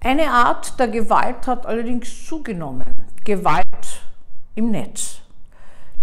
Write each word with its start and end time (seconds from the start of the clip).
Eine 0.00 0.30
Art 0.30 0.78
der 0.78 0.88
Gewalt 0.88 1.48
hat 1.48 1.66
allerdings 1.66 2.24
zugenommen. 2.24 2.86
Gewalt 3.24 3.66
im 4.54 4.70
Netz. 4.70 5.22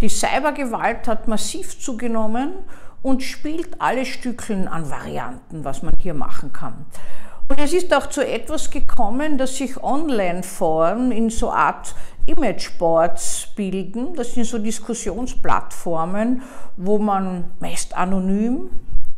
Die 0.01 0.09
Cybergewalt 0.09 1.07
hat 1.07 1.29
massiv 1.29 1.79
zugenommen 1.79 2.55
und 3.01 3.23
spielt 3.23 3.79
alle 3.79 4.05
Stückeln 4.05 4.67
an 4.67 4.89
Varianten, 4.89 5.63
was 5.63 5.81
man 5.81 5.93
hier 6.01 6.13
machen 6.13 6.51
kann. 6.51 6.85
Und 7.47 7.58
es 7.59 7.71
ist 7.71 7.93
auch 7.93 8.07
zu 8.07 8.25
etwas 8.25 8.70
gekommen, 8.70 9.38
dass 9.38 9.55
sich 9.55 9.81
Online-Foren 9.81 11.12
in 11.12 11.30
so 11.30 11.52
Art 11.52 11.96
Imageboards 12.25 13.48
bilden. 13.55 14.14
Das 14.16 14.34
sind 14.34 14.46
so 14.46 14.57
Diskussionsplattformen, 14.57 16.41
wo 16.75 16.98
man 16.98 17.46
meist 17.62 17.96
anonym, 17.96 18.71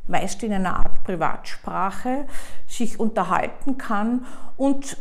meist 0.08 0.44
in 0.44 0.54
einer 0.54 0.78
Art 0.78 1.04
Privatsprache 1.04 2.26
sich 2.68 3.00
unterhalten 3.00 3.78
kann 3.78 4.26
und 4.56 4.98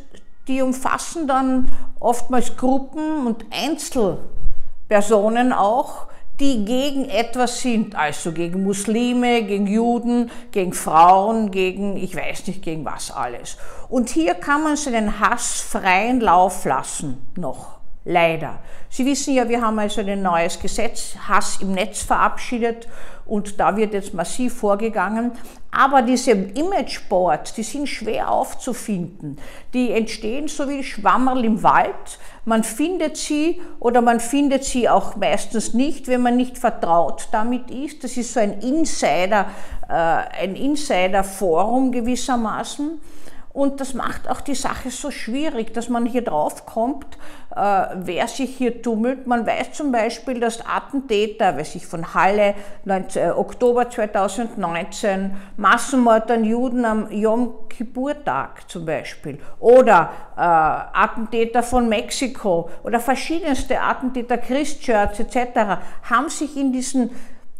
die 0.48 0.62
umfassen 0.62 1.26
dann 1.26 1.70
oftmals 1.98 2.56
Gruppen 2.56 3.26
und 3.26 3.44
Einzelpersonen 3.50 5.52
auch, 5.52 6.06
die 6.38 6.64
gegen 6.64 7.08
etwas 7.08 7.60
sind, 7.60 7.94
also 7.94 8.32
gegen 8.32 8.62
Muslime, 8.62 9.42
gegen 9.42 9.66
Juden, 9.66 10.30
gegen 10.52 10.72
Frauen, 10.72 11.50
gegen 11.50 11.96
ich 11.96 12.14
weiß 12.14 12.46
nicht 12.46 12.62
gegen 12.62 12.84
was 12.84 13.10
alles. 13.10 13.56
Und 13.88 14.10
hier 14.10 14.34
kann 14.34 14.62
man 14.62 14.76
seinen 14.76 15.18
Hass 15.18 15.60
freien 15.60 16.20
Lauf 16.20 16.64
lassen 16.64 17.26
noch. 17.36 17.78
Leider. 18.08 18.60
Sie 18.88 19.04
wissen 19.04 19.34
ja, 19.34 19.48
wir 19.48 19.60
haben 19.60 19.80
also 19.80 20.00
ein 20.00 20.22
neues 20.22 20.60
Gesetz, 20.60 21.16
Hass 21.28 21.60
im 21.60 21.72
Netz 21.72 22.02
verabschiedet 22.04 22.86
und 23.26 23.58
da 23.58 23.76
wird 23.76 23.94
jetzt 23.94 24.14
massiv 24.14 24.54
vorgegangen. 24.54 25.32
Aber 25.72 26.02
diese 26.02 26.30
Imageboards, 26.30 27.54
die 27.54 27.64
sind 27.64 27.88
schwer 27.88 28.30
aufzufinden. 28.30 29.38
Die 29.74 29.90
entstehen 29.90 30.46
so 30.46 30.68
wie 30.68 30.84
Schwammerl 30.84 31.44
im 31.44 31.64
Wald. 31.64 32.20
Man 32.44 32.62
findet 32.62 33.16
sie 33.16 33.60
oder 33.80 34.00
man 34.00 34.20
findet 34.20 34.62
sie 34.62 34.88
auch 34.88 35.16
meistens 35.16 35.74
nicht, 35.74 36.06
wenn 36.06 36.22
man 36.22 36.36
nicht 36.36 36.58
vertraut 36.58 37.26
damit 37.32 37.72
ist. 37.72 38.04
Das 38.04 38.16
ist 38.16 38.32
so 38.32 38.38
ein 38.38 38.60
Insider, 38.60 39.46
äh, 39.88 39.92
ein 39.92 40.54
Insider-Forum 40.54 41.90
gewissermaßen. 41.90 43.00
Und 43.56 43.80
das 43.80 43.94
macht 43.94 44.28
auch 44.28 44.42
die 44.42 44.54
Sache 44.54 44.90
so 44.90 45.10
schwierig, 45.10 45.72
dass 45.72 45.88
man 45.88 46.04
hier 46.04 46.20
drauf 46.20 46.66
kommt, 46.66 47.06
äh, 47.56 47.86
wer 47.94 48.28
sich 48.28 48.54
hier 48.54 48.82
tummelt. 48.82 49.26
Man 49.26 49.46
weiß 49.46 49.72
zum 49.72 49.92
Beispiel, 49.92 50.38
dass 50.40 50.60
Attentäter, 50.66 51.56
weiß 51.56 51.74
ich, 51.76 51.86
von 51.86 52.12
Halle 52.12 52.54
19, 52.84 53.22
äh, 53.22 53.30
Oktober 53.30 53.88
2019, 53.88 55.34
Massenmord 55.56 56.30
an 56.30 56.44
Juden 56.44 56.84
am 56.84 57.10
Yom 57.10 57.66
Kippur-Tag 57.70 58.68
zum 58.70 58.84
Beispiel, 58.84 59.38
oder 59.58 60.10
äh, 60.36 60.40
Attentäter 60.42 61.62
von 61.62 61.88
Mexiko 61.88 62.68
oder 62.84 63.00
verschiedenste 63.00 63.80
Attentäter, 63.80 64.36
Christchurch 64.36 65.18
etc., 65.18 65.80
haben 66.02 66.28
sich 66.28 66.58
in 66.58 66.74
diesen 66.74 67.08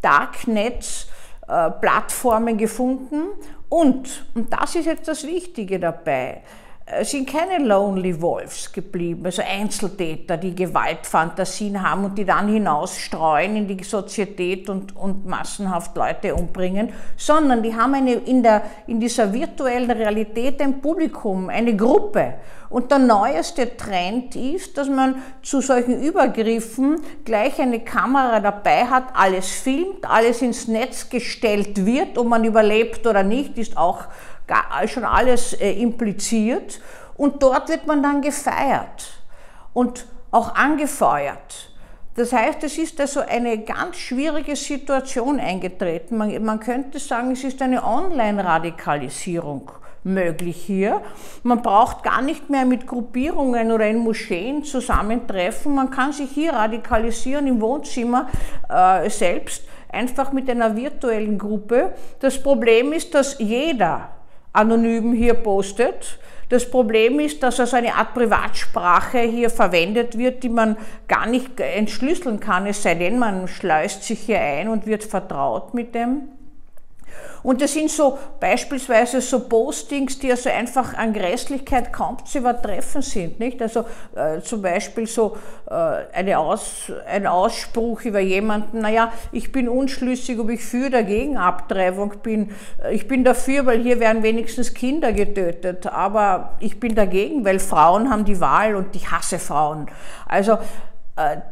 Darknets 0.03 1.07
äh, 1.47 1.71
Plattformen 1.71 2.55
gefunden 2.55 3.29
und, 3.69 4.25
und 4.33 4.51
das 4.53 4.75
ist 4.75 4.85
jetzt 4.85 5.07
das 5.07 5.25
Wichtige 5.25 5.79
dabei, 5.79 6.41
sind 7.01 7.29
keine 7.29 7.65
Lonely 7.65 8.21
Wolves 8.21 8.71
geblieben, 8.71 9.25
also 9.25 9.41
Einzeltäter, 9.41 10.37
die 10.37 10.55
Gewaltfantasien 10.55 11.81
haben 11.83 12.05
und 12.05 12.17
die 12.17 12.23
dann 12.23 12.47
hinausstreuen 12.47 13.57
in 13.57 13.67
die 13.67 13.83
Sozietät 13.83 14.69
und, 14.69 14.95
und 14.95 15.25
massenhaft 15.25 15.97
Leute 15.97 16.33
umbringen, 16.33 16.93
sondern 17.17 17.61
die 17.61 17.75
haben 17.75 17.93
eine, 17.93 18.13
in, 18.13 18.41
der, 18.41 18.61
in 18.87 19.01
dieser 19.01 19.33
virtuellen 19.33 19.91
Realität 19.91 20.61
ein 20.61 20.79
Publikum, 20.79 21.49
eine 21.49 21.75
Gruppe. 21.75 22.35
Und 22.69 22.91
der 22.91 22.99
neueste 22.99 23.75
Trend 23.75 24.35
ist, 24.35 24.77
dass 24.77 24.89
man 24.89 25.15
zu 25.41 25.61
solchen 25.61 26.01
Übergriffen 26.01 27.01
gleich 27.25 27.59
eine 27.59 27.81
Kamera 27.81 28.39
dabei 28.39 28.85
hat, 28.85 29.09
alles 29.13 29.49
filmt, 29.49 30.09
alles 30.09 30.41
ins 30.41 30.67
Netz 30.67 31.09
gestellt 31.09 31.85
wird, 31.85 32.17
ob 32.17 32.27
man 32.27 32.43
überlebt 32.43 33.05
oder 33.07 33.23
nicht, 33.23 33.57
ist 33.57 33.77
auch 33.77 34.05
schon 34.87 35.03
alles 35.03 35.53
äh, 35.53 35.71
impliziert. 35.71 36.79
Und 37.15 37.41
dort 37.41 37.69
wird 37.69 37.87
man 37.87 38.03
dann 38.03 38.21
gefeiert 38.21 39.23
und 39.73 40.05
auch 40.31 40.55
angefeuert. 40.55 41.71
Das 42.15 42.33
heißt, 42.33 42.63
es 42.63 42.77
ist 42.77 42.99
also 42.99 43.19
eine 43.19 43.59
ganz 43.59 43.97
schwierige 43.97 44.55
Situation 44.55 45.39
eingetreten. 45.39 46.17
Man, 46.17 46.43
man 46.43 46.59
könnte 46.59 46.97
sagen, 46.99 47.31
es 47.31 47.43
ist 47.43 47.61
eine 47.61 47.83
Online-Radikalisierung 47.83 49.71
möglich 50.03 50.57
hier. 50.57 51.01
Man 51.43 51.61
braucht 51.61 52.03
gar 52.03 52.21
nicht 52.23 52.49
mehr 52.49 52.65
mit 52.65 52.87
Gruppierungen 52.87 53.71
oder 53.71 53.87
in 53.87 53.97
Moscheen 53.97 54.63
zusammentreffen. 54.63 55.75
Man 55.75 55.91
kann 55.91 56.11
sich 56.11 56.31
hier 56.31 56.53
radikalisieren 56.53 57.45
im 57.45 57.61
Wohnzimmer 57.61 58.29
äh, 58.67 59.09
selbst, 59.09 59.63
einfach 59.89 60.31
mit 60.31 60.49
einer 60.49 60.75
virtuellen 60.75 61.37
Gruppe. 61.37 61.93
Das 62.19 62.41
Problem 62.41 62.93
ist, 62.93 63.13
dass 63.13 63.37
jeder 63.37 64.09
anonym 64.57 65.13
hier 65.13 65.35
postet. 65.35 66.19
Das 66.49 66.69
Problem 66.69 67.19
ist, 67.19 67.43
dass 67.43 67.59
also 67.59 67.75
eine 67.75 67.95
Art 67.95 68.13
Privatsprache 68.13 69.19
hier 69.19 69.49
verwendet 69.49 70.17
wird, 70.17 70.43
die 70.43 70.49
man 70.49 70.77
gar 71.07 71.27
nicht 71.27 71.59
entschlüsseln 71.59 72.39
kann, 72.39 72.65
es 72.65 72.83
sei 72.83 72.95
denn, 72.95 73.19
man 73.19 73.47
schleust 73.47 74.03
sich 74.03 74.19
hier 74.21 74.39
ein 74.39 74.69
und 74.69 74.85
wird 74.85 75.03
vertraut 75.03 75.73
mit 75.73 75.93
dem. 75.93 76.36
Und 77.43 77.61
das 77.61 77.73
sind 77.73 77.89
so 77.89 78.17
beispielsweise 78.39 79.21
so 79.21 79.41
Postings, 79.41 80.19
die 80.19 80.31
also 80.31 80.49
einfach 80.49 80.93
an 80.95 81.13
Grässlichkeit 81.13 81.93
kaum 81.93 82.17
zu 82.25 82.39
übertreffen 82.39 83.01
sind. 83.01 83.39
Nicht? 83.39 83.61
Also 83.61 83.85
äh, 84.15 84.41
zum 84.41 84.61
Beispiel 84.61 85.07
so 85.07 85.37
äh, 85.69 85.73
eine 86.13 86.39
Aus, 86.39 86.91
ein 87.07 87.27
Ausspruch 87.27 88.01
über 88.01 88.19
jemanden, 88.19 88.81
naja, 88.81 89.11
ich 89.31 89.51
bin 89.51 89.69
unschlüssig, 89.69 90.39
ob 90.39 90.49
ich 90.49 90.63
für 90.63 90.87
oder 90.87 91.03
gegen 91.03 91.37
Abtreibung 91.37 92.13
bin. 92.21 92.51
Ich 92.91 93.07
bin 93.07 93.23
dafür, 93.23 93.65
weil 93.65 93.81
hier 93.81 93.99
werden 93.99 94.23
wenigstens 94.23 94.73
Kinder 94.73 95.13
getötet, 95.13 95.87
aber 95.87 96.53
ich 96.59 96.79
bin 96.79 96.95
dagegen, 96.95 97.45
weil 97.45 97.59
Frauen 97.59 98.09
haben 98.09 98.25
die 98.25 98.39
Wahl 98.39 98.75
und 98.75 98.95
ich 98.95 99.11
hasse 99.11 99.39
Frauen. 99.39 99.87
Also 100.27 100.57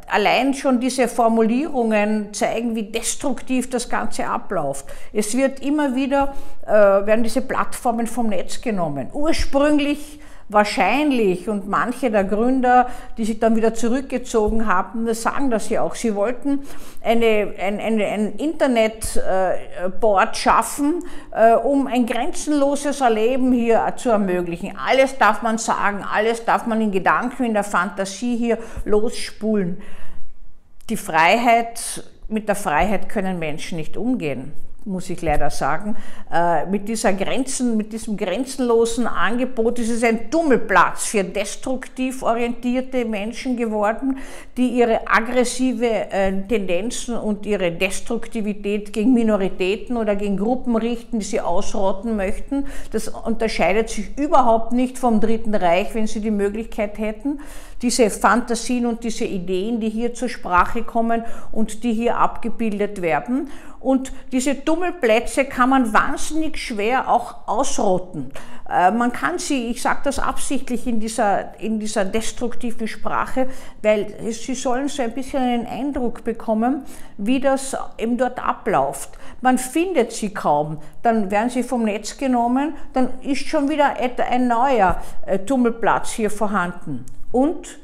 allein 0.08 0.54
schon 0.54 0.80
diese 0.80 1.08
Formulierungen 1.08 2.34
zeigen, 2.34 2.76
wie 2.76 2.84
destruktiv 2.84 3.70
das 3.70 3.90
Ganze 3.90 4.28
abläuft. 4.28 4.86
Es 5.12 5.36
wird 5.36 5.60
immer 5.60 5.96
wieder, 5.96 6.36
äh, 6.66 6.72
werden 6.72 7.24
diese 7.24 7.42
Plattformen 7.42 8.06
vom 8.06 8.28
Netz 8.28 8.62
genommen. 8.62 9.10
Ursprünglich 9.12 10.20
wahrscheinlich 10.48 11.50
und 11.50 11.68
manche 11.68 12.12
der 12.12 12.24
Gründer, 12.24 12.88
die 13.18 13.26
sich 13.26 13.40
dann 13.40 13.56
wieder 13.56 13.74
zurückgezogen 13.74 14.68
haben, 14.68 15.12
sagen 15.14 15.50
das 15.50 15.70
ja 15.70 15.82
auch. 15.82 15.96
Sie 15.96 16.16
wollten 16.16 16.60
eine, 17.04 17.54
ein, 17.60 17.80
eine, 17.80 18.06
ein 18.06 18.36
Internetboard 18.36 20.38
schaffen, 20.38 21.04
äh, 21.32 21.56
um 21.56 21.88
ein 21.88 22.06
grenzenloses 22.06 23.02
Erleben 23.02 23.54
hier 23.54 23.94
zu 23.98 24.10
ermöglichen. 24.10 24.78
Alles 24.78 25.18
darf 25.18 25.42
man 25.42 25.58
sagen, 25.58 26.04
alles 26.04 26.46
darf 26.46 26.68
man 26.68 26.82
in 26.82 26.92
Gedanken, 26.92 27.46
in 27.46 27.54
der 27.54 27.64
Fantasie 27.64 28.38
hier 28.38 28.58
losspulen. 28.86 29.82
Die 30.90 30.98
Freiheit, 30.98 32.04
mit 32.28 32.48
der 32.48 32.56
Freiheit 32.56 33.10
können 33.10 33.40
Menschen 33.40 33.78
nicht 33.78 33.98
umgehen 33.98 34.54
muss 34.86 35.10
ich 35.10 35.22
leider 35.22 35.50
sagen. 35.50 35.96
Äh, 36.32 36.66
mit, 36.68 36.88
dieser 36.88 37.14
Grenzen, 37.14 37.76
mit 37.76 37.92
diesem 37.92 38.16
grenzenlosen 38.16 39.08
Angebot 39.08 39.80
ist 39.80 39.90
es 39.90 40.04
ein 40.04 40.30
Tummelplatz 40.30 41.06
für 41.06 41.24
destruktiv 41.24 42.22
orientierte 42.22 43.06
Menschen 43.06 43.58
geworden, 43.58 44.18
die 44.58 44.70
ihre 44.70 45.08
aggressive 45.08 46.12
äh, 46.12 46.44
Tendenzen 46.48 47.16
und 47.18 47.46
ihre 47.46 47.72
Destruktivität 47.72 48.94
gegen 48.94 49.14
Minoritäten 49.14 49.98
oder 49.98 50.16
gegen 50.16 50.38
Gruppen 50.38 50.76
richten, 50.76 51.20
die 51.20 51.26
sie 51.26 51.42
ausrotten 51.42 52.16
möchten. 52.16 52.66
Das 52.92 53.08
unterscheidet 53.08 53.90
sich 53.90 54.18
überhaupt 54.18 54.72
nicht 54.72 54.98
vom 54.98 55.20
Dritten 55.20 55.56
Reich, 55.56 55.94
wenn 55.96 56.08
sie 56.08 56.22
die 56.22 56.32
Möglichkeit 56.32 56.98
hätten. 56.98 57.40
Diese 57.82 58.10
Fantasien 58.10 58.86
und 58.86 59.04
diese 59.04 59.26
Ideen, 59.26 59.80
die 59.80 59.90
hier 59.90 60.14
zur 60.14 60.30
Sprache 60.30 60.84
kommen 60.84 61.24
und 61.52 61.84
die 61.84 61.94
hier 61.94 62.18
abgebildet 62.18 63.02
werden. 63.02 63.50
Und 63.86 64.12
diese 64.32 64.66
Tummelplätze 64.66 65.46
kann 65.46 65.70
man 65.70 65.94
wahnsinnig 65.94 66.58
schwer 66.58 67.08
auch 67.08 67.48
ausrotten. 67.48 68.32
Äh, 68.68 68.90
man 68.90 69.12
kann 69.12 69.38
sie, 69.38 69.70
ich 69.70 69.80
sage 69.80 70.00
das 70.06 70.18
absichtlich 70.18 70.88
in 70.88 71.00
dieser, 71.00 71.60
in 71.60 71.80
dieser 71.80 72.04
destruktiven 72.04 72.88
Sprache, 72.88 73.48
weil 73.84 74.32
sie 74.32 74.56
sollen 74.56 74.88
so 74.88 75.04
ein 75.04 75.14
bisschen 75.14 75.44
einen 75.44 75.68
Eindruck 75.68 76.24
bekommen, 76.24 76.84
wie 77.20 77.40
das 77.40 77.78
eben 78.00 78.18
dort 78.18 78.44
abläuft. 78.44 79.12
Man 79.42 79.60
findet 79.60 80.14
sie 80.14 80.34
kaum, 80.34 80.80
dann 81.04 81.30
werden 81.30 81.52
sie 81.52 81.62
vom 81.62 81.84
Netz 81.84 82.18
genommen, 82.18 82.74
dann 82.94 83.10
ist 83.22 83.48
schon 83.48 83.70
wieder 83.70 83.98
ein 84.32 84.48
neuer 84.48 85.00
äh, 85.28 85.38
Tummelplatz 85.38 86.14
hier 86.14 86.32
vorhanden. 86.32 87.06
Und 87.32 87.78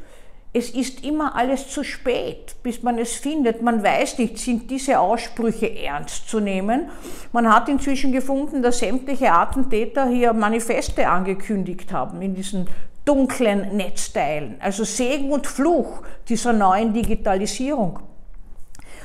es 0.53 0.69
ist 0.71 1.05
immer 1.05 1.35
alles 1.35 1.69
zu 1.69 1.83
spät, 1.83 2.55
bis 2.61 2.83
man 2.83 2.97
es 2.97 3.13
findet. 3.13 3.61
Man 3.61 3.81
weiß 3.81 4.17
nicht, 4.17 4.37
sind 4.37 4.69
diese 4.69 4.99
Aussprüche 4.99 5.73
ernst 5.73 6.27
zu 6.27 6.41
nehmen. 6.41 6.89
Man 7.31 7.53
hat 7.53 7.69
inzwischen 7.69 8.11
gefunden, 8.11 8.61
dass 8.61 8.79
sämtliche 8.79 9.31
Attentäter 9.31 10.07
hier 10.07 10.33
Manifeste 10.33 11.07
angekündigt 11.07 11.93
haben 11.93 12.21
in 12.21 12.35
diesen 12.35 12.67
dunklen 13.05 13.77
Netzteilen. 13.77 14.55
Also 14.59 14.83
Segen 14.83 15.31
und 15.31 15.47
Fluch 15.47 16.01
dieser 16.27 16.51
neuen 16.51 16.93
Digitalisierung. 16.93 17.99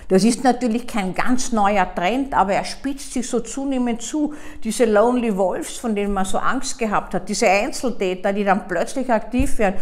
Das 0.08 0.25
ist 0.25 0.42
natürlich 0.42 0.87
kein 0.87 1.14
ganz 1.14 1.52
neuer 1.52 1.92
Trend, 1.94 2.34
aber 2.34 2.54
er 2.54 2.64
spitzt 2.64 3.12
sich 3.12 3.28
so 3.28 3.40
zunehmend 3.40 4.02
zu. 4.02 4.34
Diese 4.62 4.84
Lonely 4.84 5.37
Wolves, 5.37 5.76
von 5.78 5.94
denen 5.94 6.12
man 6.12 6.25
so 6.25 6.38
Angst 6.38 6.78
gehabt 6.78 7.14
hat, 7.14 7.28
diese 7.28 7.49
Einzeltäter, 7.49 8.32
die 8.32 8.44
dann 8.44 8.69
plötzlich 8.69 9.10
aktiv 9.10 9.58
werden, 9.58 9.76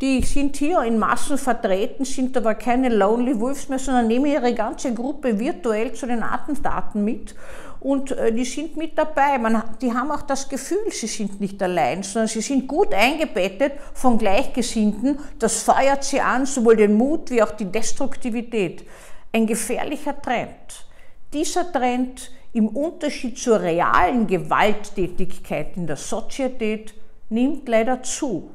die 0.00 0.22
sind 0.22 0.56
hier 0.56 0.82
in 0.82 0.98
Massen 0.98 1.38
vertreten, 1.38 2.04
sind 2.04 2.36
aber 2.36 2.54
keine 2.54 2.88
Lonely 2.88 3.38
Wolves 3.38 3.68
mehr, 3.68 3.78
sondern 3.78 4.08
nehmen 4.08 4.26
ihre 4.26 4.52
ganze 4.52 4.92
Gruppe 4.92 5.38
virtuell 5.38 5.92
zu 5.92 6.06
den 6.06 6.22
Attentaten 6.22 7.04
mit 7.04 7.34
und 7.84 8.12
äh, 8.12 8.32
die 8.32 8.46
sind 8.46 8.78
mit 8.78 8.96
dabei. 8.96 9.38
Man, 9.38 9.62
die 9.82 9.92
haben 9.92 10.10
auch 10.10 10.22
das 10.22 10.48
Gefühl, 10.48 10.90
sie 10.90 11.06
sind 11.06 11.38
nicht 11.38 11.62
allein, 11.62 12.02
sondern 12.02 12.28
sie 12.28 12.40
sind 12.40 12.66
gut 12.66 12.94
eingebettet 12.94 13.74
von 13.92 14.16
Gleichgesinnten. 14.16 15.18
Das 15.38 15.62
feuert 15.62 16.02
sie 16.02 16.20
an, 16.20 16.46
sowohl 16.46 16.76
den 16.76 16.94
Mut 16.94 17.30
wie 17.30 17.42
auch 17.42 17.52
die 17.52 17.66
Destruktivität. 17.66 18.86
Ein 19.32 19.46
gefährlicher 19.46 20.20
Trend. 20.20 20.86
Dieser 21.34 21.70
Trend 21.70 22.30
im 22.54 22.68
Unterschied 22.68 23.38
zur 23.38 23.60
realen 23.60 24.26
Gewalttätigkeit 24.26 25.76
in 25.76 25.86
der 25.86 25.96
Sozietät 25.96 26.94
nimmt 27.28 27.68
leider 27.68 28.02
zu 28.02 28.50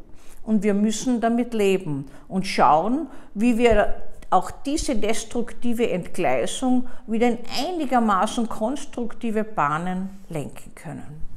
und 0.49 0.63
wir 0.63 0.73
müssen 0.73 1.21
damit 1.21 1.53
leben 1.53 2.07
und 2.27 2.47
schauen, 2.47 3.05
wie 3.35 3.59
wir 3.59 3.93
auch 4.31 4.49
diese 4.49 4.95
destruktive 4.95 5.87
Entgleisung 5.91 6.87
wieder 7.05 7.27
in 7.27 7.37
einigermaßen 7.67 8.49
konstruktive 8.49 9.43
Bahnen 9.43 10.09
lenken 10.27 10.73
können. 10.73 11.28